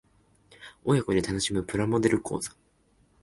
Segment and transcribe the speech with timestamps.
[0.83, 2.55] 親子で楽しむプラモデル講座